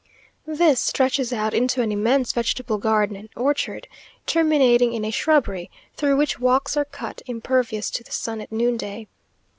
[0.47, 3.87] This stretches out into an immense vegetable garden and orchard,
[4.25, 8.77] terminating in a shrubbery, through which walks are cut, impervious to the sun at noon
[8.77, 9.05] day.